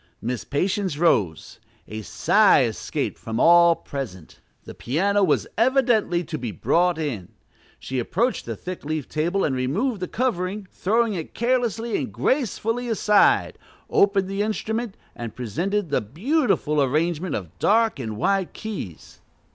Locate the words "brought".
6.51-6.97